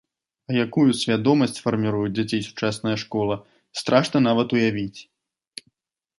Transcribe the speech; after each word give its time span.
А 0.51 0.53
якую 0.65 0.85
свядомасць 1.01 1.61
фарміруе 1.65 2.05
ў 2.05 2.13
дзяцей 2.15 2.41
сучасная 2.47 2.95
школа, 3.03 3.35
страшна 3.83 4.17
нават 4.31 4.47
уявіць. 4.59 4.99